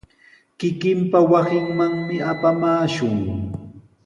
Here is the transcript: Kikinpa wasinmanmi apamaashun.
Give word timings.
Kikinpa 0.59 1.19
wasinmanmi 1.31 2.15
apamaashun. 2.31 3.15